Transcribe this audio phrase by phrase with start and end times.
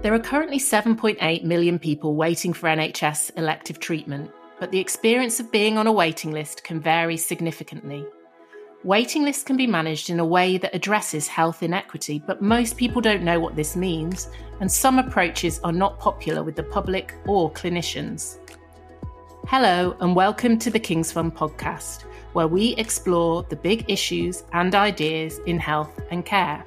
[0.00, 5.50] There are currently 7.8 million people waiting for NHS elective treatment, but the experience of
[5.50, 8.06] being on a waiting list can vary significantly.
[8.84, 13.00] Waiting lists can be managed in a way that addresses health inequity, but most people
[13.00, 14.28] don't know what this means,
[14.60, 18.38] and some approaches are not popular with the public or clinicians.
[19.48, 22.04] Hello, and welcome to the King's Fund podcast,
[22.34, 26.64] where we explore the big issues and ideas in health and care.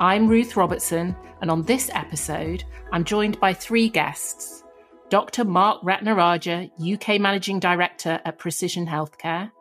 [0.00, 4.64] I'm Ruth Robertson, and on this episode, I'm joined by three guests
[5.10, 5.44] Dr.
[5.44, 9.52] Mark Ratnarajah, UK Managing Director at Precision Healthcare,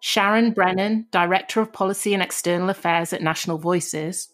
[0.00, 4.28] Sharon Brennan, Director of Policy and External Affairs at National Voices,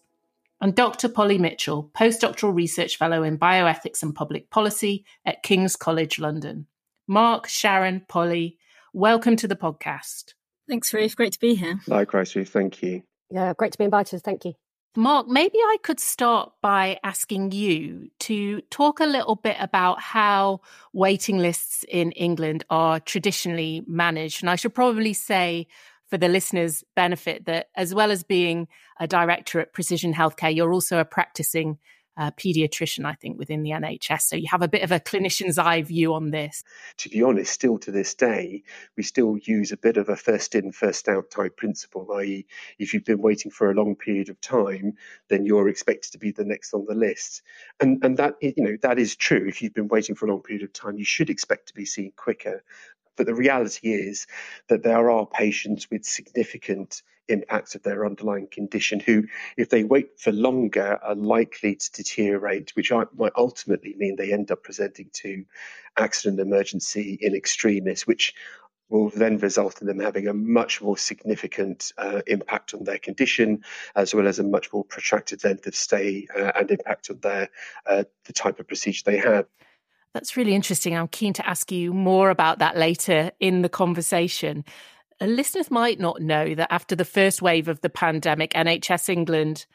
[0.59, 1.07] and Dr.
[1.07, 6.67] Polly Mitchell, Postdoctoral Research Fellow in Bioethics and Public Policy at King's College London.
[7.07, 8.57] Mark, Sharon, Polly,
[8.91, 10.33] welcome to the podcast.
[10.67, 11.15] Thanks, Ruth.
[11.15, 11.79] Great to be here.
[11.87, 12.49] Likewise, Ruth.
[12.49, 13.03] Thank you.
[13.29, 14.21] Yeah, great to be invited.
[14.21, 14.55] Thank you.
[14.95, 20.61] Mark, maybe I could start by asking you to talk a little bit about how
[20.93, 24.43] waiting lists in England are traditionally managed.
[24.43, 25.65] And I should probably say,
[26.05, 28.67] for the listeners' benefit, that as well as being
[28.99, 31.79] a director at Precision Healthcare, you're also a practicing
[32.17, 34.21] uh, pediatrician, I think, within the NHS.
[34.21, 36.63] So you have a bit of a clinician's eye view on this.
[36.97, 38.63] To be honest, still to this day,
[38.95, 42.45] we still use a bit of a first in, first out type principle, i.e.,
[42.79, 44.93] if you've been waiting for a long period of time,
[45.29, 47.41] then you're expected to be the next on the list.
[47.79, 49.45] And and that you know that is true.
[49.47, 51.85] If you've been waiting for a long period of time, you should expect to be
[51.85, 52.63] seen quicker.
[53.17, 54.27] But the reality is
[54.69, 59.23] that there are patients with significant impacts of their underlying condition who,
[59.57, 64.51] if they wait for longer, are likely to deteriorate, which might ultimately mean they end
[64.51, 65.45] up presenting to
[65.97, 68.33] accident emergency in extremis, which
[68.89, 73.63] will then result in them having a much more significant uh, impact on their condition,
[73.95, 77.49] as well as a much more protracted length of stay uh, and impact on their
[77.85, 79.47] uh, the type of procedure they have.
[80.13, 80.95] That's really interesting.
[80.95, 84.63] I'm keen to ask you more about that later in the conversation.
[85.19, 89.65] Uh, listeners might not know that after the first wave of the pandemic, NHS England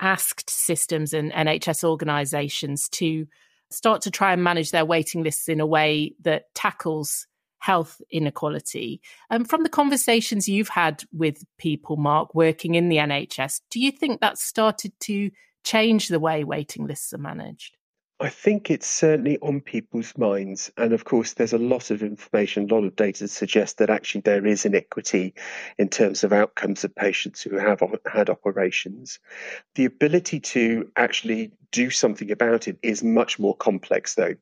[0.00, 3.26] asked systems and NHS organisations to
[3.70, 7.26] start to try and manage their waiting lists in a way that tackles
[7.58, 9.00] health inequality.
[9.30, 13.90] And from the conversations you've had with people, Mark, working in the NHS, do you
[13.90, 15.30] think that started to
[15.64, 17.76] change the way waiting lists are managed?
[18.20, 20.70] I think it's certainly on people's minds.
[20.76, 23.90] And of course, there's a lot of information, a lot of data to suggest that
[23.90, 25.34] actually there is inequity
[25.78, 29.18] in terms of outcomes of patients who have had operations.
[29.74, 34.36] The ability to actually do something about it is much more complex, though.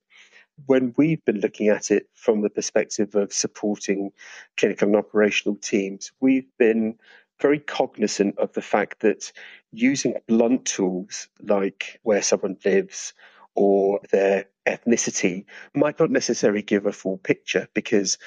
[0.66, 4.12] When we've been looking at it from the perspective of supporting
[4.58, 6.98] clinical and operational teams, we've been
[7.40, 9.32] very cognizant of the fact that
[9.72, 13.14] using blunt tools like where someone lives
[13.54, 18.18] or their ethnicity might not necessarily give a full picture because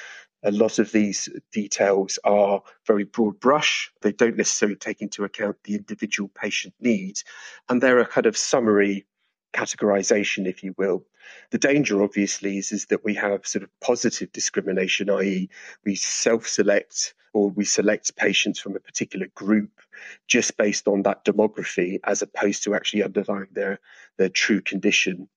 [0.44, 3.92] a lot of these details are very broad brush.
[4.02, 7.24] They don't necessarily take into account the individual patient needs,
[7.68, 9.08] and they're a kind of summary
[9.56, 11.06] categorization, if you will.
[11.52, 15.50] The danger, obviously, is, is that we have sort of positive discrimination, i.e.,
[15.86, 19.82] we self select or we select patients from a particular group
[20.28, 23.80] just based on that demography as opposed to actually underlying their,
[24.18, 25.28] their true condition.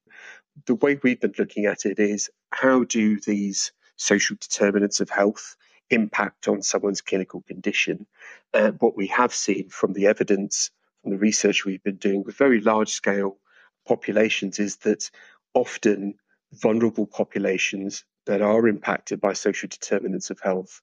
[0.67, 5.57] The way we've been looking at it is how do these social determinants of health
[5.91, 8.07] impact on someone's clinical condition?
[8.53, 10.71] And what we have seen from the evidence,
[11.03, 13.39] from the research we've been doing with very large scale
[13.89, 15.11] populations, is that
[15.55, 16.15] often
[16.53, 20.81] vulnerable populations that are impacted by social determinants of health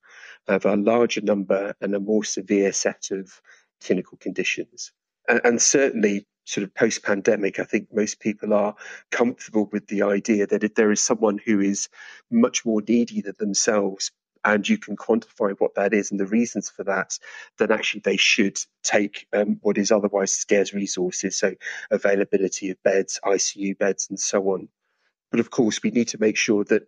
[0.48, 3.42] have a larger number and a more severe set of
[3.84, 4.92] clinical conditions.
[5.28, 8.76] And, and certainly, sort of post pandemic, I think most people are
[9.12, 11.90] comfortable with the idea that if there is someone who is
[12.32, 14.12] much more needy than themselves,
[14.46, 17.18] and you can quantify what that is and the reasons for that,
[17.58, 21.56] then actually they should take um, what is otherwise scarce resources, so
[21.90, 24.70] availability of beds, ICU beds, and so on.
[25.32, 26.88] But of course, we need to make sure that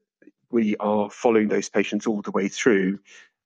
[0.51, 2.99] we are following those patients all the way through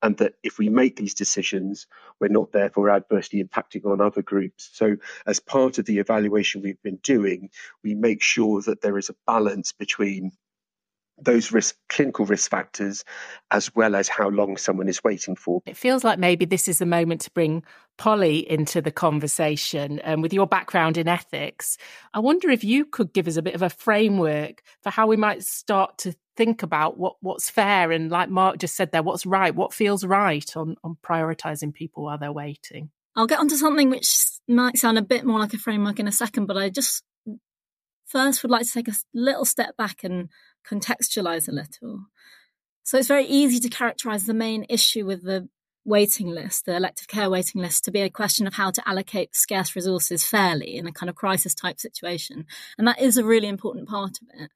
[0.04, 1.88] and that if we make these decisions,
[2.20, 4.70] we're not therefore adversely impacting on other groups.
[4.74, 4.98] So,
[5.28, 7.50] as part of the evaluation we've been doing,
[7.84, 10.32] we make sure that there is a balance between
[11.24, 13.04] those risk clinical risk factors
[13.52, 15.62] as well as how long someone is waiting for.
[15.66, 17.64] It feels like maybe this is the moment to bring
[17.98, 20.00] Polly into the conversation.
[20.00, 21.78] And um, with your background in ethics,
[22.14, 25.18] I wonder if you could give us a bit of a framework for how we
[25.18, 29.26] might start to think about what, what's fair and like Mark just said there, what's
[29.26, 32.90] right, what feels right on, on prioritizing people while they're waiting.
[33.16, 36.12] I'll get onto something which might sound a bit more like a framework in a
[36.12, 37.04] second, but I just
[38.12, 40.30] first would like to take a little step back and
[40.68, 42.06] contextualize a little.
[42.84, 45.48] So it's very easy to characterize the main issue with the
[45.86, 49.36] waiting list, the elective care waiting list, to be a question of how to allocate
[49.36, 52.46] scarce resources fairly in a kind of crisis type situation.
[52.78, 54.52] And that is a really important part of it.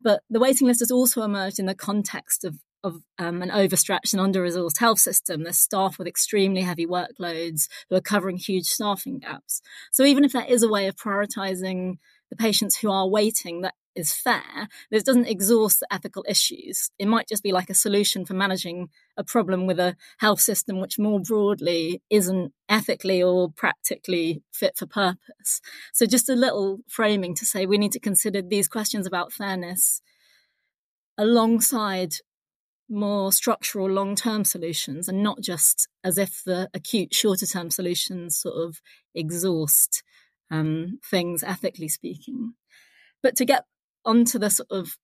[0.00, 4.14] But the waiting list has also emerged in the context of of um, an overstretched
[4.14, 5.42] and under resourced health system.
[5.42, 9.60] There's staff with extremely heavy workloads who are covering huge staffing gaps.
[9.90, 11.98] So even if there is a way of prioritizing
[12.30, 16.90] the patients who are waiting that is fair, this doesn't exhaust the ethical issues.
[16.98, 20.80] It might just be like a solution for managing a problem with a health system
[20.80, 25.60] which more broadly isn't ethically or practically fit for purpose.
[25.92, 30.02] So just a little framing to say we need to consider these questions about fairness
[31.18, 32.16] alongside
[32.88, 38.38] more structural long term solutions and not just as if the acute shorter term solutions
[38.38, 38.80] sort of
[39.14, 40.02] exhaust
[40.50, 42.54] um, things ethically speaking.
[43.22, 43.64] But to get
[44.04, 44.96] onto the sort of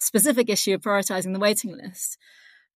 [0.00, 2.18] specific issue of prioritizing the waiting list,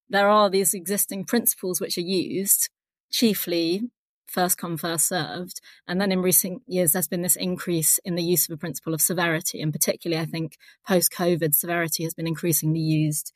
[0.08, 2.70] there are these existing principles which are used,
[3.10, 3.90] chiefly
[4.28, 5.60] first come, first served.
[5.86, 8.94] And then in recent years, there's been this increase in the use of a principle
[8.94, 9.60] of severity.
[9.60, 10.56] And particularly, I think
[10.86, 13.32] post COVID, severity has been increasingly used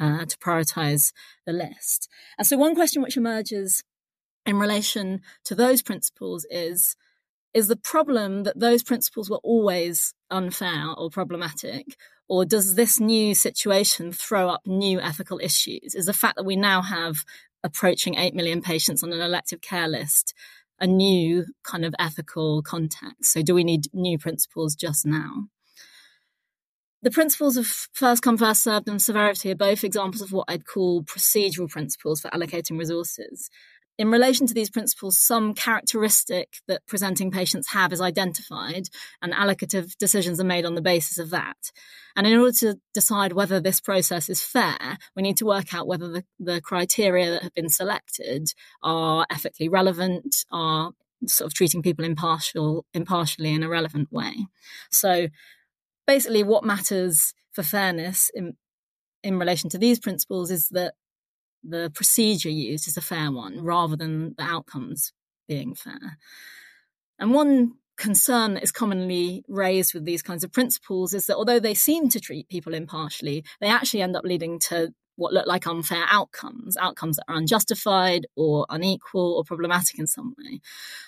[0.00, 1.12] uh, to prioritize
[1.44, 2.08] the list.
[2.38, 3.82] And so, one question which emerges
[4.46, 6.96] in relation to those principles is
[7.54, 11.96] is the problem that those principles were always unfair or problematic?
[12.28, 15.94] Or does this new situation throw up new ethical issues?
[15.94, 17.24] Is the fact that we now have
[17.64, 20.34] approaching 8 million patients on an elective care list
[20.80, 23.32] a new kind of ethical context?
[23.32, 25.48] So, do we need new principles just now?
[27.00, 30.66] The principles of first come, first served and severity are both examples of what I'd
[30.66, 33.50] call procedural principles for allocating resources.
[33.98, 38.88] In relation to these principles, some characteristic that presenting patients have is identified,
[39.20, 41.72] and allocative decisions are made on the basis of that.
[42.14, 45.88] And in order to decide whether this process is fair, we need to work out
[45.88, 48.54] whether the, the criteria that have been selected
[48.84, 50.92] are ethically relevant, are
[51.26, 54.46] sort of treating people impartial, impartially in a relevant way.
[54.92, 55.26] So
[56.06, 58.56] basically what matters for fairness in
[59.24, 60.94] in relation to these principles is that
[61.62, 65.12] the procedure used is a fair one rather than the outcomes
[65.48, 66.18] being fair.
[67.18, 71.58] And one concern that is commonly raised with these kinds of principles is that although
[71.58, 75.66] they seem to treat people impartially, they actually end up leading to what look like
[75.66, 80.60] unfair outcomes, outcomes that are unjustified or unequal or problematic in some way.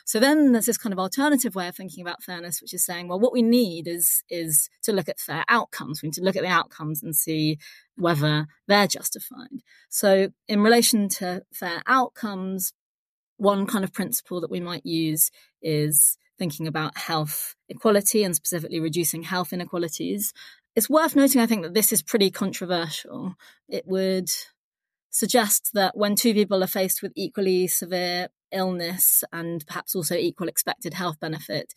[0.04, 3.06] So then there's this kind of alternative way of thinking about fairness, which is saying,
[3.08, 6.02] well, what we need is is to look at fair outcomes.
[6.02, 7.58] We need to look at the outcomes and see
[7.96, 9.62] whether they're justified.
[9.88, 12.72] So in relation to fair outcomes,
[13.36, 15.30] one kind of principle that we might use
[15.62, 20.32] is thinking about health equality and specifically reducing health inequalities.
[20.80, 23.34] It's worth noting, I think, that this is pretty controversial.
[23.68, 24.30] It would
[25.10, 30.48] suggest that when two people are faced with equally severe illness and perhaps also equal
[30.48, 31.74] expected health benefit,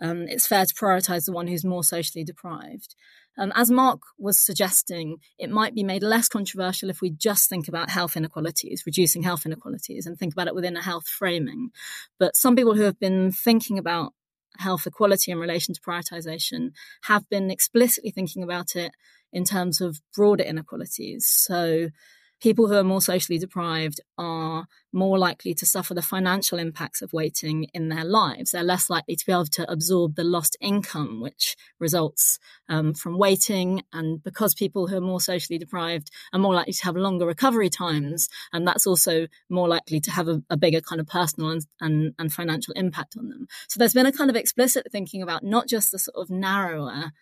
[0.00, 2.94] um, it's fair to prioritize the one who's more socially deprived.
[3.36, 7.68] Um, as Mark was suggesting, it might be made less controversial if we just think
[7.68, 11.72] about health inequalities, reducing health inequalities, and think about it within a health framing.
[12.18, 14.14] But some people who have been thinking about
[14.58, 16.70] health equality in relation to prioritization
[17.04, 18.92] have been explicitly thinking about it
[19.32, 21.26] in terms of broader inequalities.
[21.26, 21.90] So
[22.40, 27.12] people who are more socially deprived are more likely to suffer the financial impacts of
[27.12, 28.50] waiting in their lives.
[28.50, 32.38] They're less likely to be able to absorb the lost income which results
[32.68, 33.82] um, from waiting.
[33.92, 37.70] And because people who are more socially deprived are more likely to have longer recovery
[37.70, 41.66] times, and that's also more likely to have a, a bigger kind of personal and,
[41.80, 43.46] and, and financial impact on them.
[43.68, 47.12] So there's been a kind of explicit thinking about not just the sort of narrower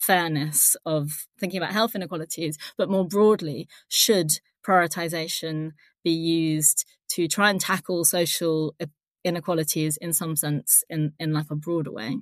[0.00, 4.32] fairness of thinking about health inequalities, but more broadly, should
[4.66, 8.74] prioritization be used to try and tackle social
[9.24, 12.18] inequalities in some sense in, in like a broader way.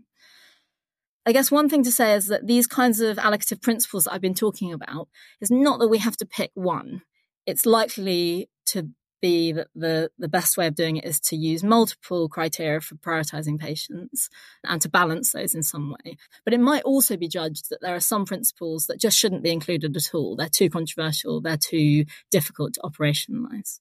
[1.25, 4.21] I guess one thing to say is that these kinds of allocative principles that I've
[4.21, 5.09] been talking about
[5.41, 7.03] is not that we have to pick one.
[7.47, 8.89] It's likely to
[9.21, 12.95] be that the, the best way of doing it is to use multiple criteria for
[12.97, 14.29] prioritizing patients
[14.65, 16.17] and to balance those in some way.
[16.45, 19.53] But it might also be judged that there are some principles that just shouldn't be
[19.53, 20.37] included at all.
[20.37, 23.81] They're too controversial, they're too difficult to operationalize.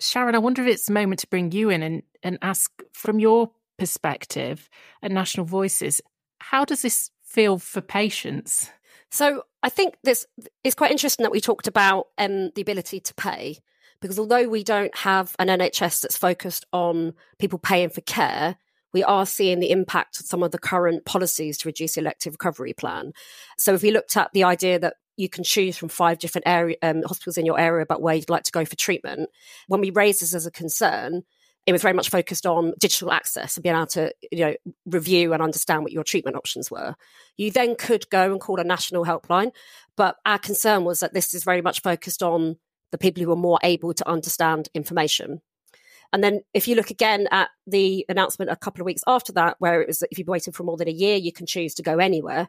[0.00, 3.18] Sharon, I wonder if it's a moment to bring you in and, and ask from
[3.18, 4.68] your perspective
[5.02, 6.00] at National Voices,
[6.40, 8.70] how does this feel for patients?
[9.10, 10.26] So I think this
[10.62, 13.58] is quite interesting that we talked about um, the ability to pay
[14.00, 18.56] because although we don't have an NHS that's focused on people paying for care,
[18.92, 22.34] we are seeing the impact of some of the current policies to reduce the elective
[22.34, 23.12] recovery plan.
[23.58, 26.76] So if we looked at the idea that you can choose from five different area,
[26.82, 29.28] um, hospitals in your area about where you'd like to go for treatment,
[29.66, 31.24] when we raised this as a concern,
[31.68, 34.54] it was very much focused on digital access and being able to you know
[34.86, 36.94] review and understand what your treatment options were
[37.36, 39.52] you then could go and call a national helpline
[39.94, 42.56] but our concern was that this is very much focused on
[42.90, 45.40] the people who are more able to understand information
[46.12, 49.56] and then if you look again at the announcement a couple of weeks after that,
[49.58, 51.82] where it was if you've waiting for more than a year, you can choose to
[51.82, 52.48] go anywhere.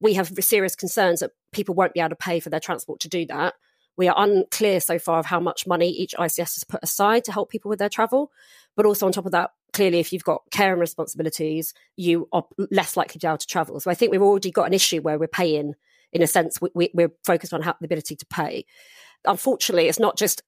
[0.00, 3.08] We have serious concerns that people won't be able to pay for their transport to
[3.08, 3.54] do that.
[3.96, 7.32] We are unclear so far of how much money each ICS has put aside to
[7.32, 8.30] help people with their travel.
[8.76, 12.44] But also on top of that, clearly, if you've got care and responsibilities, you are
[12.70, 13.80] less likely to be able to travel.
[13.80, 15.74] So I think we've already got an issue where we're paying,
[16.12, 18.66] in a sense, we, are focused on how, the ability to pay.
[19.24, 20.42] Unfortunately, it's not just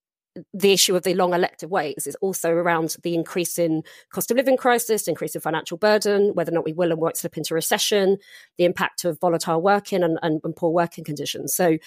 [0.52, 3.82] the issue of the long elective waits is also around the increase in
[4.12, 7.16] cost of living crisis, increase in financial burden, whether or not we will and won't
[7.16, 8.18] slip into recession,
[8.56, 11.54] the impact of volatile working and, and, and poor working conditions.
[11.54, 11.78] So,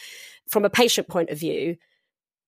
[0.50, 1.78] from a patient point of view,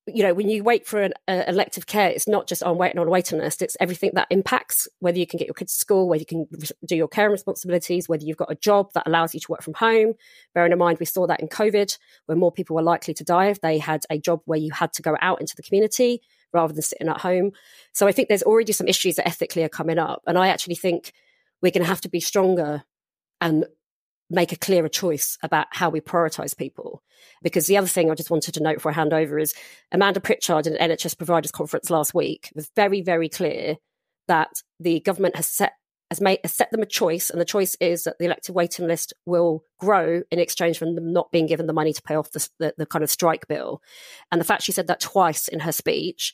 [0.06, 3.00] you know, when you wait for an uh, elective care, it's not just on waiting
[3.00, 3.62] on a waiting list.
[3.62, 6.46] It's everything that impacts whether you can get your kids to school, whether you can
[6.86, 9.76] do your care responsibilities, whether you've got a job that allows you to work from
[9.76, 10.14] home.
[10.54, 13.46] Bearing in mind, we saw that in COVID, where more people were likely to die
[13.48, 16.74] if they had a job where you had to go out into the community rather
[16.74, 17.52] than sitting at home.
[17.94, 20.22] So I think there's already some issues that ethically are coming up.
[20.28, 21.14] And I actually think
[21.62, 22.84] we're going to have to be stronger
[23.40, 23.66] and
[24.30, 27.04] make a clearer choice about how we prioritize people.
[27.42, 29.54] Because the other thing I just wanted to note before I hand over is
[29.92, 33.78] Amanda Pritchard at an NHS Providers Conference last week was very, very clear
[34.28, 34.50] that
[34.80, 35.74] the government has set
[36.10, 38.88] has made has set them a choice, and the choice is that the elective waiting
[38.88, 42.32] list will grow in exchange for them not being given the money to pay off
[42.32, 43.82] the, the, the kind of strike bill.
[44.32, 46.34] And the fact she said that twice in her speech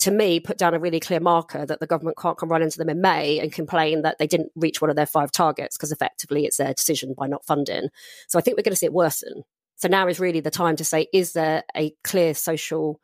[0.00, 2.78] to me, put down a really clear marker that the government can't come running to
[2.78, 5.92] them in May and complain that they didn't reach one of their five targets because
[5.92, 7.88] effectively it's their decision by not funding.
[8.28, 9.44] So I think we're going to see it worsen.
[9.76, 13.00] So now is really the time to say, is there a clear social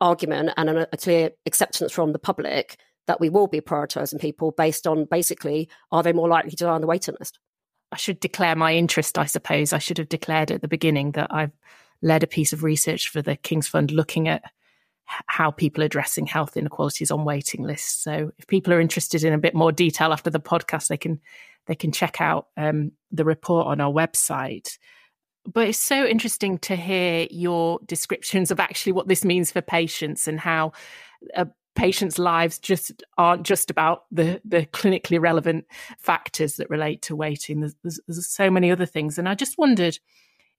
[0.00, 4.52] argument and a, a clear acceptance from the public that we will be prioritising people
[4.52, 7.38] based on basically, are they more likely to die on the waiting list?
[7.90, 9.72] I should declare my interest, I suppose.
[9.72, 11.52] I should have declared at the beginning that I've
[12.02, 14.42] led a piece of research for the King's Fund looking at
[15.26, 18.02] how people are addressing health inequalities on waiting lists.
[18.02, 21.20] So if people are interested in a bit more detail after the podcast, they can
[21.66, 24.78] they can check out um, the report on our website.
[25.46, 30.26] But it's so interesting to hear your descriptions of actually what this means for patients
[30.28, 30.72] and how
[31.36, 35.64] uh, patients' lives just aren't just about the the clinically relevant
[35.98, 37.60] factors that relate to waiting.
[37.60, 39.98] There's, there's, there's so many other things, and I just wondered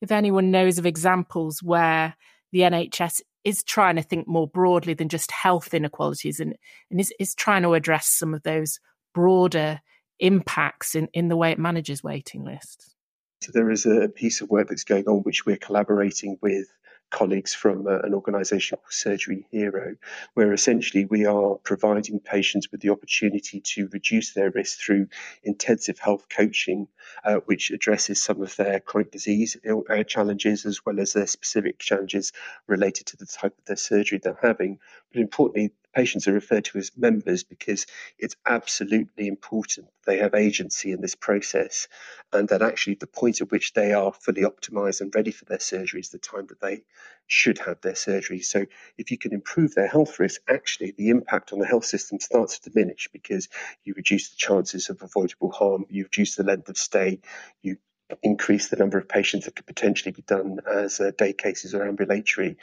[0.01, 2.15] if anyone knows of examples where
[2.51, 6.55] the NHS is trying to think more broadly than just health inequalities and,
[6.91, 8.79] and is, is trying to address some of those
[9.13, 9.79] broader
[10.19, 12.95] impacts in, in the way it manages waiting lists.
[13.41, 16.67] So there is a piece of work that's going on which we're collaborating with
[17.09, 19.95] colleagues from uh, an organisation called Surgery Hero,
[20.33, 25.07] where essentially we are providing patients with the opportunity to reduce their risk through
[25.43, 26.87] intensive health coaching,
[27.23, 31.79] uh, which addresses some of their chronic disease uh, challenges as well as their specific
[31.79, 32.31] challenges
[32.67, 34.79] related to the type of their surgery they're having.
[35.11, 37.85] But importantly, patients are referred to as members because
[38.17, 41.87] it's absolutely important they have agency in this process
[42.33, 45.59] and that actually the point at which they are fully optimized and ready for their
[45.59, 46.81] surgery is the time that they
[47.27, 48.39] should have their surgery.
[48.39, 48.65] So
[48.97, 52.57] if you can improve their health risk, actually the impact on the health system starts
[52.59, 53.49] to diminish because
[53.83, 57.19] you reduce the chances of avoidable harm, you reduce the length of stay,
[57.61, 57.77] you
[58.23, 61.87] increase the number of patients that could potentially be done as uh, day cases or
[61.87, 62.57] ambulatory.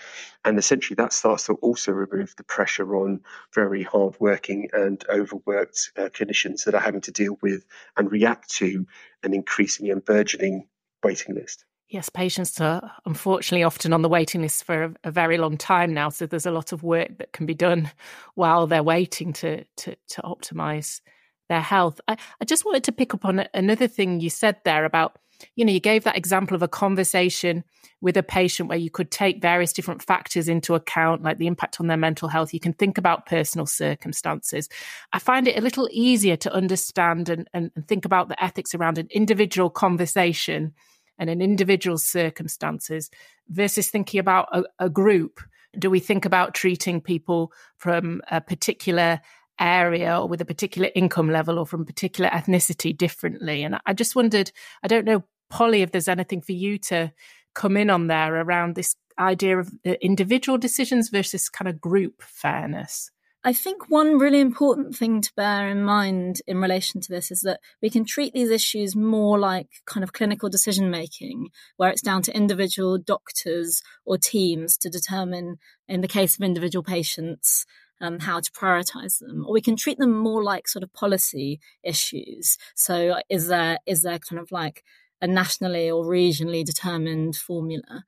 [0.45, 3.21] And essentially, that starts to also remove the pressure on
[3.55, 7.65] very hardworking and overworked uh, clinicians that are having to deal with
[7.97, 8.87] and react to
[9.23, 10.67] an increasingly and burgeoning
[11.03, 11.65] waiting list.
[11.88, 15.95] Yes, patients are unfortunately often on the waiting list for a, a, very long time
[15.95, 16.09] now.
[16.09, 17.93] So there's a lot of work that can be done
[18.35, 21.00] while they're waiting to to, to optimize
[21.49, 22.00] their health.
[22.09, 25.19] I, I just wanted to pick up on another thing you said there about
[25.55, 27.64] you know, you gave that example of a conversation
[28.00, 31.81] with a patient where you could take various different factors into account, like the impact
[31.81, 32.52] on their mental health.
[32.52, 34.69] You can think about personal circumstances.
[35.12, 38.75] I find it a little easier to understand and, and, and think about the ethics
[38.75, 40.75] around an individual conversation
[41.19, 43.11] and an individual circumstances
[43.49, 45.40] versus thinking about a, a group.
[45.78, 49.21] Do we think about treating people from a particular
[49.58, 53.62] area or with a particular income level or from particular ethnicity differently.
[53.62, 54.50] And I just wondered,
[54.82, 57.12] I don't know, Polly, if there's anything for you to
[57.54, 59.72] come in on there around this idea of
[60.02, 63.10] individual decisions versus kind of group fairness.
[63.44, 67.42] I think one really important thing to bear in mind in relation to this is
[67.42, 72.02] that we can treat these issues more like kind of clinical decision making, where it's
[72.02, 77.64] down to individual doctors or teams to determine, in the case of individual patients,
[78.00, 81.61] um, how to prioritize them, or we can treat them more like sort of policy
[81.83, 82.59] issues.
[82.75, 84.83] So, is there is there kind of like
[85.21, 88.05] a nationally or regionally determined formula?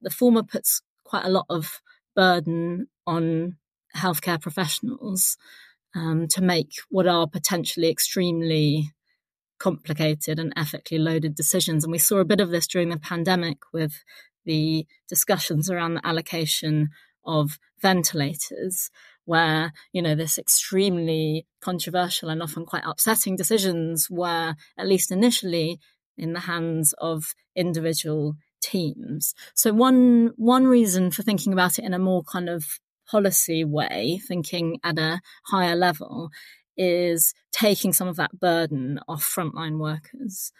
[0.00, 1.80] The former puts quite a lot of
[2.14, 3.56] burden on
[3.96, 5.36] healthcare professionals
[5.94, 8.92] um, to make what are potentially extremely
[9.58, 11.84] complicated and ethically loaded decisions.
[11.84, 14.02] And we saw a bit of this during the pandemic with
[14.44, 16.90] the discussions around the allocation
[17.26, 18.90] of ventilators,
[19.24, 25.78] where, you know, this extremely controversial and often quite upsetting decisions were, at least initially,
[26.16, 29.34] in the hands of individual teams.
[29.54, 32.64] So one one reason for thinking about it in a more kind of
[33.10, 36.30] policy way, thinking at a higher level,
[36.76, 40.52] is taking some of that burden off frontline workers.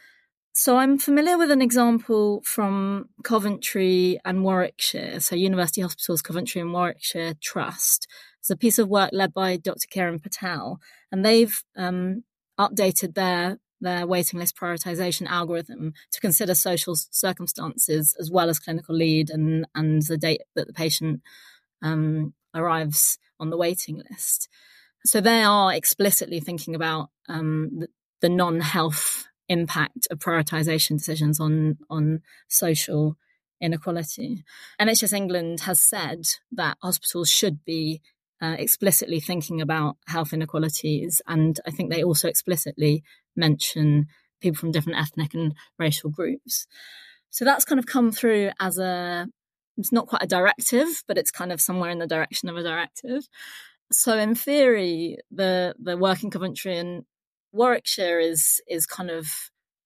[0.57, 6.73] So I'm familiar with an example from Coventry and Warwickshire, so University Hospitals Coventry and
[6.73, 8.07] Warwickshire Trust.
[8.39, 9.89] It's a piece of work led by Dr.
[9.89, 10.79] Kiran Patel,
[11.11, 12.23] and they've um,
[12.59, 18.95] updated their their waiting list prioritization algorithm to consider social circumstances as well as clinical
[18.95, 21.21] lead and and the date that the patient
[21.83, 24.49] um, arrives on the waiting list.
[25.05, 27.89] So they are explicitly thinking about um, the,
[28.21, 33.17] the non-health impact of prioritization decisions on on social
[33.61, 34.45] inequality.
[34.81, 36.23] NHS England has said
[36.53, 38.01] that hospitals should be
[38.43, 43.03] uh, explicitly thinking about health inequalities, and I think they also explicitly
[43.37, 44.07] mention
[44.41, 46.67] people from different ethnic and racial groups.
[47.31, 49.27] So that's kind of come through as a
[49.77, 52.63] it's not quite a directive, but it's kind of somewhere in the direction of a
[52.63, 53.27] directive.
[53.91, 57.05] So in theory, the the work in Coventry and
[57.55, 59.29] Warwickshire is is kind of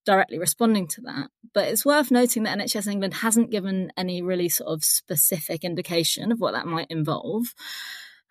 [0.04, 1.28] directly responding to that.
[1.52, 6.32] But it's worth noting that NHS England hasn't given any really sort of specific indication
[6.32, 7.54] of what that might involve.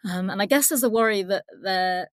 [0.09, 2.07] Um, and I guess there's a worry that they're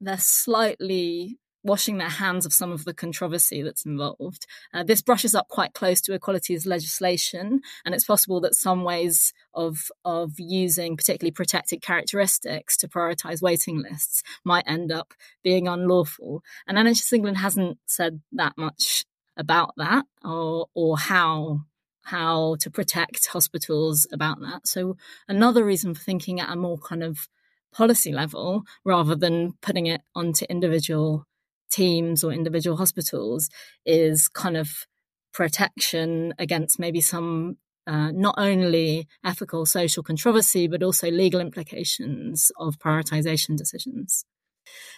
[0.00, 4.46] they're slightly washing their hands of some of the controversy that's involved.
[4.72, 9.32] Uh, this brushes up quite close to equalities legislation, and it's possible that some ways
[9.54, 16.42] of of using particularly protected characteristics to prioritise waiting lists might end up being unlawful.
[16.66, 19.04] And NHS England hasn't said that much
[19.36, 21.60] about that or or how
[22.02, 24.66] how to protect hospitals about that.
[24.66, 24.96] So
[25.28, 27.28] another reason for thinking at a more kind of
[27.72, 31.26] policy level rather than putting it onto individual
[31.70, 33.48] teams or individual hospitals
[33.86, 34.86] is kind of
[35.32, 37.56] protection against maybe some
[37.86, 44.24] uh, not only ethical social controversy but also legal implications of prioritization decisions.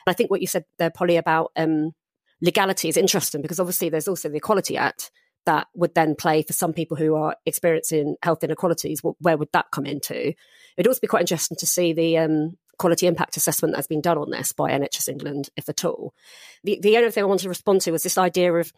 [0.06, 1.92] I think what you said there, Polly, about um,
[2.40, 5.10] legality is interesting because obviously there's also the Equality Act
[5.46, 9.00] that would then play for some people who are experiencing health inequalities.
[9.18, 10.34] Where would that come into?
[10.76, 14.18] It'd also be quite interesting to see the um, quality impact assessment that's been done
[14.18, 16.14] on this by NHS England, if at all.
[16.64, 18.72] The, the only thing I wanted to respond to was this idea of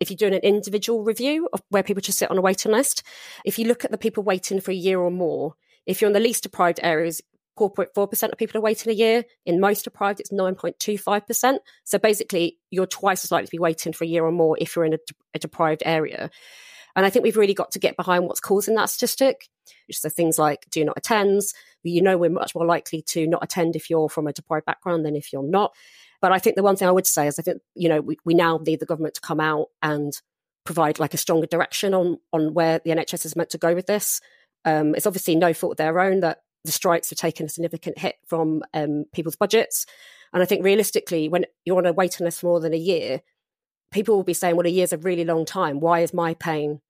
[0.00, 3.02] if you're doing an individual review of where people just sit on a waiting list,
[3.44, 5.54] if you look at the people waiting for a year or more,
[5.86, 7.20] if you're in the least deprived areas,
[7.58, 9.24] 4.4% of people are waiting a year.
[9.44, 11.58] In most deprived, it's 9.25%.
[11.84, 14.76] So basically, you're twice as likely to be waiting for a year or more if
[14.76, 14.98] you're in a,
[15.34, 16.30] a deprived area.
[16.94, 19.48] And I think we've really got to get behind what's causing that statistic.
[19.90, 21.54] So things like do not attends.
[21.88, 25.04] You know, we're much more likely to not attend if you're from a deprived background
[25.04, 25.74] than if you're not.
[26.20, 28.18] But I think the one thing I would say is I think, you know, we,
[28.24, 30.12] we now need the government to come out and
[30.64, 33.86] provide like a stronger direction on on where the NHS is meant to go with
[33.86, 34.20] this.
[34.64, 37.98] Um, it's obviously no fault of their own that the strikes have taken a significant
[37.98, 39.86] hit from um, people's budgets.
[40.32, 43.22] And I think realistically, when you're on a waiting list for more than a year,
[43.90, 45.80] people will be saying, well, a year's a really long time.
[45.80, 46.80] Why is my pain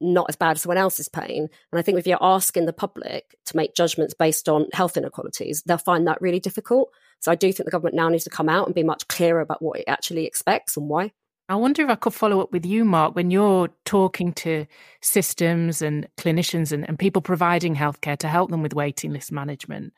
[0.00, 1.48] not as bad as someone else's pain?
[1.72, 5.62] And I think if you're asking the public to make judgments based on health inequalities,
[5.64, 6.90] they'll find that really difficult.
[7.20, 9.40] So I do think the government now needs to come out and be much clearer
[9.40, 11.12] about what it actually expects and why.
[11.48, 14.66] I wonder if I could follow up with you, Mark, when you're talking to
[15.02, 19.92] systems and clinicians and, and people providing healthcare to help them with waiting list management.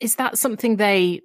[0.00, 1.20] Is that something they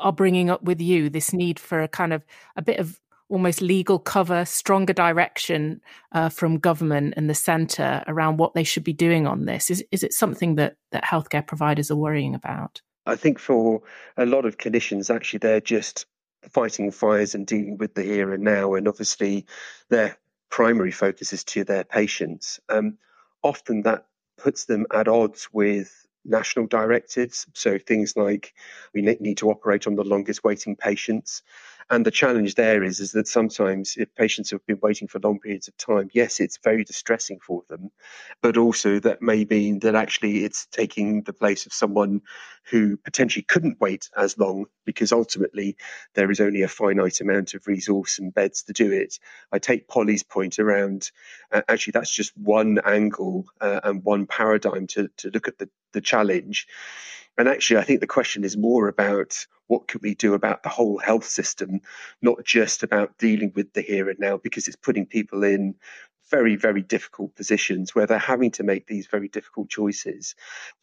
[0.00, 1.10] are bringing up with you?
[1.10, 2.24] This need for a kind of
[2.56, 5.80] a bit of almost legal cover, stronger direction
[6.12, 9.70] uh, from government and the centre around what they should be doing on this?
[9.70, 12.80] Is is it something that that healthcare providers are worrying about?
[13.06, 13.82] I think for
[14.16, 16.06] a lot of clinicians, actually, they're just
[16.50, 19.46] fighting fires and dealing with the here and now, and obviously
[19.88, 20.16] their
[20.50, 22.60] primary focus is to their patients.
[22.68, 22.98] Um,
[23.42, 27.46] often that puts them at odds with national directives.
[27.54, 28.54] So things like
[28.94, 31.42] we need to operate on the longest waiting patients.
[31.90, 35.40] And the challenge there is, is that sometimes if patients have been waiting for long
[35.40, 37.90] periods of time, yes, it's very distressing for them,
[38.42, 42.20] but also that may mean that actually it's taking the place of someone
[42.64, 45.76] who potentially couldn't wait as long because ultimately
[46.14, 49.18] there is only a finite amount of resource and beds to do it.
[49.50, 51.10] I take Polly's point around
[51.52, 55.70] uh, actually that's just one angle uh, and one paradigm to, to look at the,
[55.92, 56.66] the challenge.
[57.38, 60.68] And actually, I think the question is more about what can we do about the
[60.68, 61.80] whole health system,
[62.20, 65.76] not just about dealing with the here and now, because it's putting people in
[66.30, 70.34] very, very difficult positions where they're having to make these very difficult choices.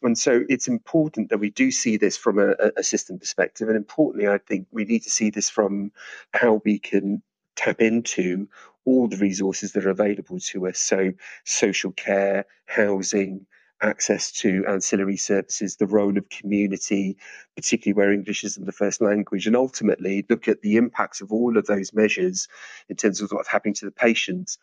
[0.02, 3.68] And so it's important that we do see this from a, a system perspective.
[3.68, 5.92] And importantly, I think we need to see this from
[6.32, 7.22] how we can
[7.54, 8.48] tap into
[8.84, 10.78] all the resources that are available to us.
[10.78, 11.12] So,
[11.44, 13.46] social care, housing,
[13.82, 17.16] access to ancillary services, the role of community,
[17.56, 21.56] particularly where English isn't the first language, and ultimately look at the impacts of all
[21.56, 22.48] of those measures
[22.88, 24.58] in terms of what's happening to the patients.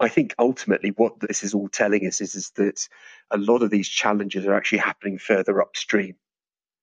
[0.00, 2.88] I think ultimately what this is all telling us is, is that
[3.30, 6.14] a lot of these challenges are actually happening further upstream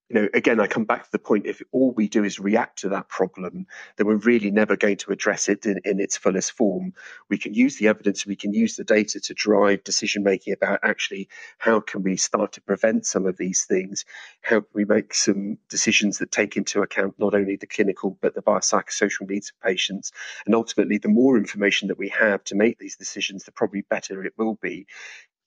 [0.09, 2.79] you know, again, I come back to the point if all we do is react
[2.79, 3.65] to that problem,
[3.97, 6.93] then we're really never going to address it in, in its fullest form.
[7.27, 10.81] We can use the evidence, we can use the data to drive decision making about
[10.83, 14.05] actually how can we start to prevent some of these things?
[14.41, 18.35] How can we make some decisions that take into account not only the clinical but
[18.35, 20.11] the biopsychosocial needs of patients?
[20.45, 24.23] And ultimately, the more information that we have to make these decisions, the probably better
[24.23, 24.85] it will be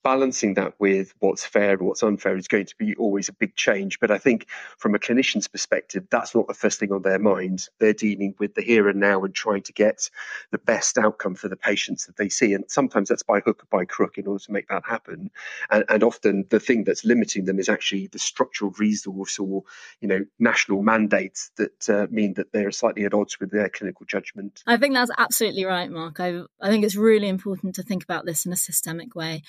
[0.03, 3.55] balancing that with what's fair and what's unfair is going to be always a big
[3.57, 4.01] change.
[4.01, 7.67] But I think from a clinician's perspective, that's not the first thing on their mind.
[7.79, 10.11] They're dealing with the here and now and trying to get
[10.51, 12.55] the best outcome for the patients that they see.
[12.55, 15.31] And sometimes that's by hook or by crook in order to make that happen.
[15.71, 19.65] And, and often the thing that's limiting them is actually the structural resource or,
[20.01, 24.07] you know, national mandates that uh, mean that they're slightly at odds with their clinical
[24.07, 24.63] judgment.
[24.67, 26.21] I think that's absolutely right, Mark.
[26.21, 29.43] I, I think it's really important to think about this in a systemic way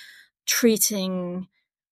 [0.49, 1.47] treating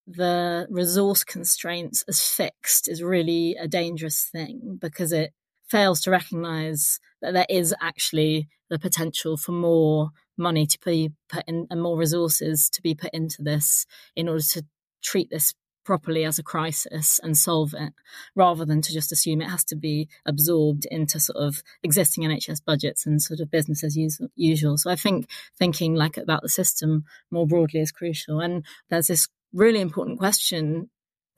[0.08, 5.32] the resource constraints as fixed is really a dangerous thing because it
[5.70, 11.44] fails to recognize that there is actually the potential for more money to be put
[11.48, 14.64] in and more resources to be put into this in order to
[15.04, 15.54] treat this
[15.88, 17.94] properly as a crisis and solve it
[18.36, 22.60] rather than to just assume it has to be absorbed into sort of existing NHS
[22.64, 23.98] budgets and sort of business as
[24.36, 24.78] usual.
[24.78, 28.42] So I think thinking like about the system more broadly is crucial.
[28.42, 30.90] And there's this really important question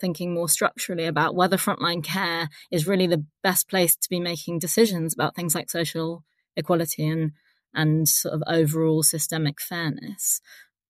[0.02, 4.58] thinking more structurally about whether frontline care is really the best place to be making
[4.58, 6.24] decisions about things like social
[6.56, 7.34] equality and
[7.72, 10.42] and sort of overall systemic fairness.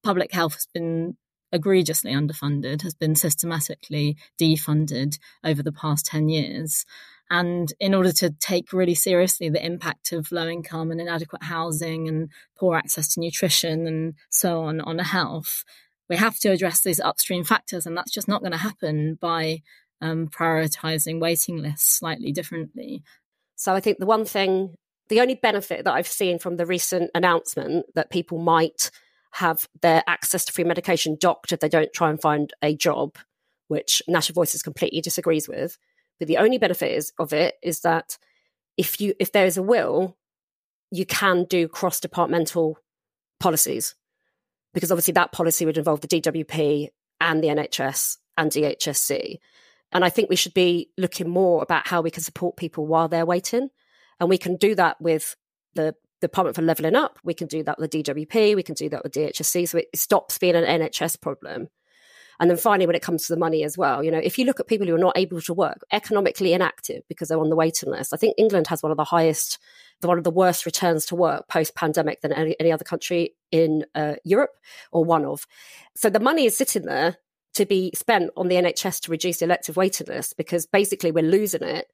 [0.01, 1.17] Public health has been
[1.51, 6.85] egregiously underfunded, has been systematically defunded over the past 10 years.
[7.31, 12.07] And in order to take really seriously the impact of low income and inadequate housing
[12.07, 15.63] and poor access to nutrition and so on on health,
[16.09, 17.85] we have to address these upstream factors.
[17.85, 19.61] And that's just not going to happen by
[20.01, 23.03] um, prioritizing waiting lists slightly differently.
[23.55, 24.75] So I think the one thing,
[25.09, 28.89] the only benefit that I've seen from the recent announcement that people might
[29.33, 33.17] have their access to free medication docked if they don't try and find a job,
[33.67, 35.77] which National Voices completely disagrees with.
[36.17, 38.17] But the only benefit is, of it is that
[38.77, 40.17] if you if there is a will,
[40.91, 42.77] you can do cross departmental
[43.39, 43.95] policies
[44.73, 46.89] because obviously that policy would involve the DWP
[47.21, 49.37] and the NHS and DHSC.
[49.91, 53.07] And I think we should be looking more about how we can support people while
[53.07, 53.69] they're waiting.
[54.19, 55.35] And we can do that with
[55.73, 57.19] the Department for Levelling Up.
[57.23, 58.55] We can do that with the DWP.
[58.55, 59.69] We can do that with DHSC.
[59.69, 61.69] So it stops being an NHS problem.
[62.39, 64.45] And then finally, when it comes to the money as well, you know, if you
[64.45, 67.55] look at people who are not able to work, economically inactive because they're on the
[67.55, 69.59] waiting list, I think England has one of the highest,
[70.01, 73.85] one of the worst returns to work post pandemic than any, any, other country in
[73.93, 74.55] uh, Europe
[74.93, 75.45] or one of.
[75.97, 77.17] So the money is sitting there
[77.55, 81.23] to be spent on the NHS to reduce the elective waiting list because basically we're
[81.23, 81.87] losing it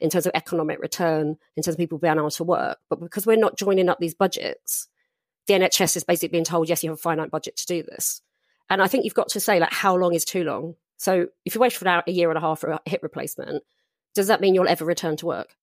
[0.00, 2.78] in terms of economic return, in terms of people being able to work.
[2.88, 4.88] But because we're not joining up these budgets,
[5.46, 8.22] the NHS is basically being told, yes, you have a finite budget to do this.
[8.68, 10.76] And I think you've got to say, like, how long is too long?
[10.96, 13.62] So if you wait for a year and a half for a hip replacement,
[14.14, 15.56] does that mean you'll ever return to work?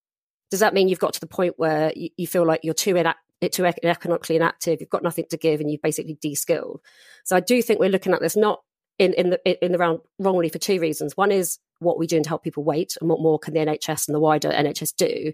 [0.50, 3.02] Does that mean you've got to the point where you, you feel like you're too,
[3.52, 6.82] too economically inactive, you've got nothing to give, and you've basically de-skilled?
[7.24, 8.62] So I do think we're looking at this not
[8.98, 11.16] in, in the in the round wrongly for two reasons.
[11.16, 14.08] One is what we're doing to help people wait, and what more can the NHS
[14.08, 15.34] and the wider NHS do?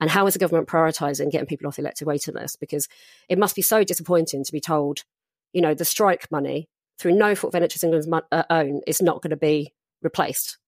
[0.00, 2.58] And how is the government prioritising getting people off the elective waiting list?
[2.60, 2.88] Because
[3.28, 5.04] it must be so disappointing to be told,
[5.52, 6.68] you know, the strike money
[6.98, 10.58] through no fault of NHS England's uh, own is not going to be replaced.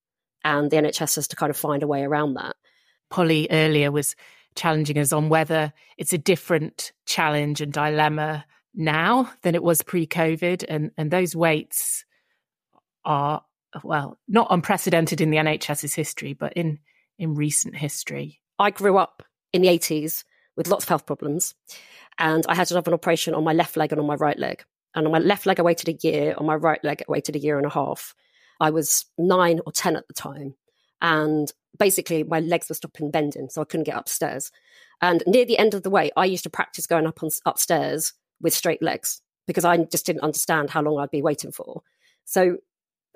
[0.44, 2.56] And the NHS has to kind of find a way around that.
[3.10, 4.14] Polly earlier was
[4.54, 10.64] challenging us on whether it's a different challenge and dilemma now than it was pre-COVID,
[10.68, 12.04] and and those waits
[13.04, 13.42] are
[13.84, 16.78] well not unprecedented in the NHS's history, but in
[17.18, 18.40] in recent history.
[18.58, 20.24] I grew up in the 80s
[20.56, 21.54] with lots of health problems,
[22.18, 24.38] and I had to have an operation on my left leg and on my right
[24.38, 24.64] leg.
[24.94, 26.34] And on my left leg, I waited a year.
[26.38, 28.14] On my right leg, I waited a year and a half.
[28.60, 30.54] I was nine or 10 at the time.
[31.02, 34.50] And basically, my legs were stopping bending, so I couldn't get upstairs.
[35.02, 38.14] And near the end of the way, I used to practice going up on, upstairs
[38.40, 41.82] with straight legs because I just didn't understand how long I'd be waiting for.
[42.24, 42.56] So,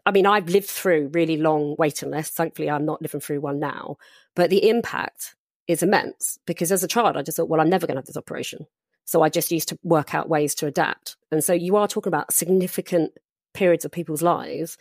[0.06, 2.36] I mean, I've lived through really long waiting lists.
[2.36, 3.96] Thankfully, I'm not living through one now.
[4.34, 5.34] But the impact
[5.68, 8.06] is immense because as a child, I just thought, well, I'm never going to have
[8.06, 8.66] this operation.
[9.04, 11.16] So I just used to work out ways to adapt.
[11.32, 13.12] And so you are talking about significant
[13.54, 14.78] periods of people's lives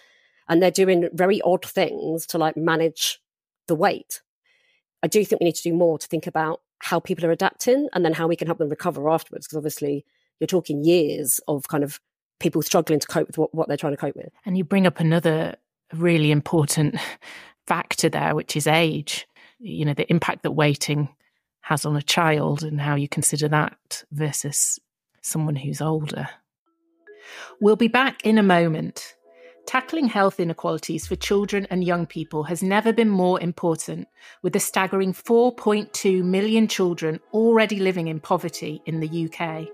[0.48, 3.20] and they're doing very odd things to like manage
[3.68, 4.22] the wait.
[5.02, 7.88] I do think we need to do more to think about how people are adapting
[7.94, 9.48] and then how we can help them recover afterwards.
[9.48, 10.06] Because obviously,
[10.40, 12.00] you're talking years of kind of
[12.40, 14.30] people struggling to cope with what, what they're trying to cope with.
[14.46, 15.56] And you bring up another
[15.94, 16.96] really important
[17.68, 19.28] factor there, which is age.
[19.60, 21.10] You know, the impact that waiting
[21.62, 24.80] has on a child and how you consider that versus
[25.22, 26.30] someone who's older.
[27.60, 29.16] We'll be back in a moment.
[29.68, 34.08] Tackling health inequalities for children and young people has never been more important,
[34.42, 39.68] with a staggering 4.2 million children already living in poverty in the UK.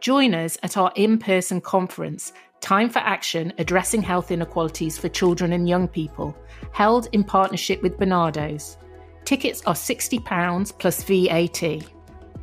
[0.00, 5.52] Join us at our in person conference, Time for Action Addressing Health Inequalities for Children
[5.52, 6.34] and Young People,
[6.72, 8.78] held in partnership with Barnardo's.
[9.26, 11.86] Tickets are £60 plus VAT.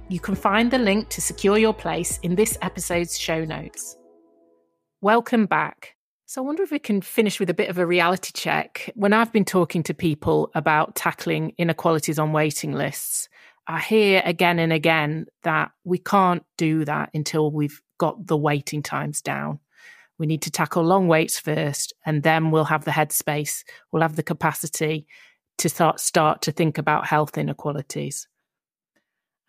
[0.08, 3.98] You can find the link to secure your place in this episode's show notes.
[5.02, 5.96] Welcome back.
[6.28, 8.92] So, I wonder if we can finish with a bit of a reality check.
[8.94, 13.30] When I've been talking to people about tackling inequalities on waiting lists,
[13.68, 18.82] I hear again and again that we can't do that until we've got the waiting
[18.82, 19.60] times down.
[20.18, 24.16] We need to tackle long waits first, and then we'll have the headspace, we'll have
[24.16, 25.06] the capacity
[25.58, 28.28] to start, start to think about health inequalities.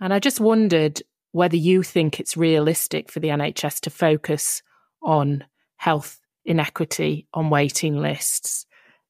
[0.00, 1.02] And I just wondered
[1.33, 4.62] whether you think it's realistic for the NHS to focus
[5.02, 5.44] on
[5.76, 8.66] health inequity on waiting lists,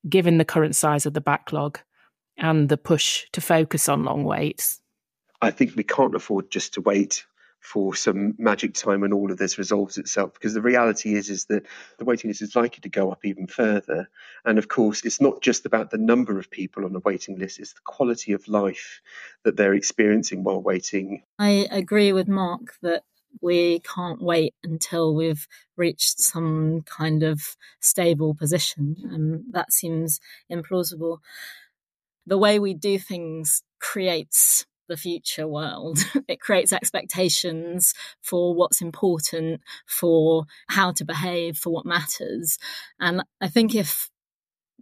[0.08, 1.78] given the current size of the backlog
[2.36, 4.80] and the push to focus on long waits?
[5.40, 7.24] I think we can't afford just to wait
[7.60, 11.46] for some magic time when all of this resolves itself because the reality is is
[11.46, 11.66] that
[11.98, 14.08] the waiting list is likely to go up even further
[14.44, 17.58] and of course it's not just about the number of people on the waiting list
[17.58, 19.00] it's the quality of life
[19.42, 23.02] that they're experiencing while waiting i agree with mark that
[23.40, 25.46] we can't wait until we've
[25.76, 28.96] reached some kind of stable position.
[29.10, 30.20] And that seems
[30.50, 31.18] implausible.
[32.26, 35.98] The way we do things creates the future world.
[36.28, 42.58] it creates expectations for what's important, for how to behave, for what matters.
[42.98, 44.10] And I think if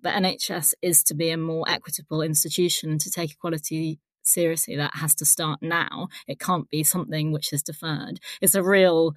[0.01, 5.15] the NHS is to be a more equitable institution to take equality seriously, that has
[5.17, 6.09] to start now.
[6.27, 8.21] It can't be something which is deferred.
[8.41, 9.15] It's a real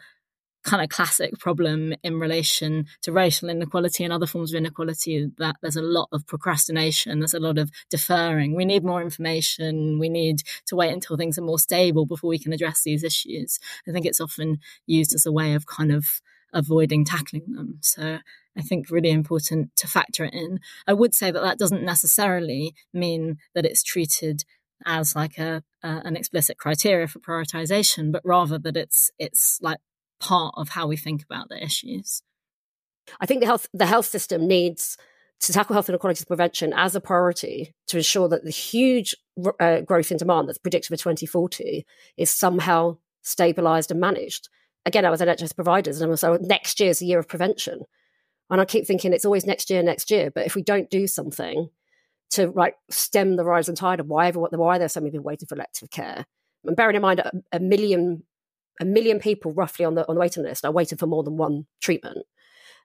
[0.63, 5.55] kind of classic problem in relation to racial inequality and other forms of inequality that
[5.61, 8.55] there's a lot of procrastination, there's a lot of deferring.
[8.55, 9.99] We need more information.
[9.99, 13.59] We need to wait until things are more stable before we can address these issues.
[13.87, 16.21] I think it's often used as a way of kind of
[16.53, 17.77] avoiding tackling them.
[17.81, 18.19] So
[18.57, 20.59] I think really important to factor it in.
[20.87, 24.43] I would say that that doesn't necessarily mean that it's treated
[24.85, 29.77] as like a, an explicit criteria for prioritization, but rather that it's it's like
[30.19, 32.21] part of how we think about the issues.
[33.19, 34.97] I think the health the health system needs
[35.41, 39.15] to tackle health inequalities prevention as a priority to ensure that the huge
[39.59, 41.85] uh, growth in demand that's predicted for 2040
[42.17, 44.49] is somehow stabilized and managed.
[44.85, 47.81] Again, I was an NHS providers, and so next year is the year of prevention.
[48.49, 50.31] And I keep thinking it's always next year, next year.
[50.31, 51.69] But if we don't do something,
[52.31, 55.47] to like stem the rising tide of why everyone, why there's so many people waiting
[55.47, 56.25] for elective care.
[56.63, 58.23] And bearing in mind a, a million
[58.79, 61.37] a million people roughly on the on the waiting list are waiting for more than
[61.37, 62.25] one treatment.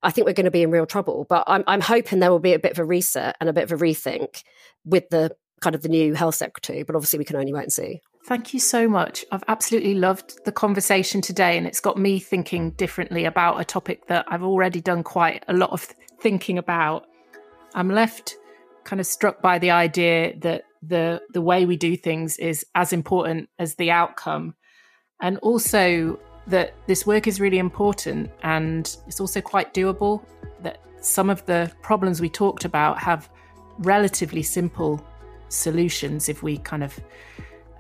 [0.03, 1.27] I think we're going to be in real trouble.
[1.29, 3.65] But I'm I'm hoping there will be a bit of a reset and a bit
[3.65, 4.43] of a rethink
[4.85, 6.83] with the kind of the new health secretary.
[6.83, 8.01] But obviously, we can only wait and see.
[8.27, 9.25] Thank you so much.
[9.31, 14.07] I've absolutely loved the conversation today, and it's got me thinking differently about a topic
[14.07, 15.83] that I've already done quite a lot of
[16.21, 17.07] thinking about.
[17.75, 18.37] I'm left
[18.85, 22.93] kind of struck by the idea that the the way we do things is as
[22.93, 24.55] important as the outcome
[25.23, 30.23] and also that this work is really important and it's also quite doable
[30.63, 33.31] that some of the problems we talked about have
[33.79, 35.05] relatively simple
[35.49, 36.99] solutions if we kind of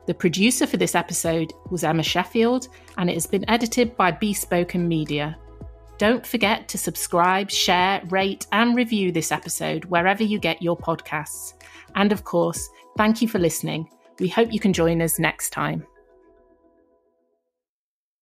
[0.06, 4.88] The producer for this episode was Emma Sheffield, and it has been edited by Bespoken
[4.88, 5.36] Media.
[5.98, 11.54] Don't forget to subscribe, share, rate, and review this episode wherever you get your podcasts.
[11.94, 13.88] And of course, thank you for listening.
[14.18, 15.86] We hope you can join us next time.